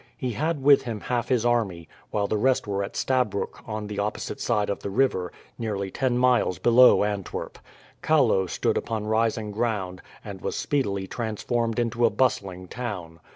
He 0.17 0.31
had 0.31 0.63
with 0.63 0.81
him 0.81 0.99
half 1.01 1.29
his 1.29 1.45
army, 1.45 1.87
while 2.09 2.25
the 2.25 2.35
rest 2.39 2.65
were 2.65 2.81
at 2.83 2.95
Stabroek 2.95 3.61
on 3.67 3.85
the 3.85 3.99
opposite 3.99 4.41
side 4.41 4.67
of 4.67 4.79
the 4.79 4.89
river, 4.89 5.31
nearly 5.59 5.91
ten 5.91 6.17
miles 6.17 6.57
below 6.57 7.03
Antwerp. 7.03 7.59
Kallo 8.01 8.47
stood 8.49 8.77
upon 8.77 9.05
rising 9.05 9.51
ground, 9.51 10.01
and 10.25 10.41
was 10.41 10.55
speedily 10.55 11.05
transformed 11.05 11.77
into 11.77 12.03
a 12.03 12.09
bustling 12.09 12.67
town. 12.67 13.19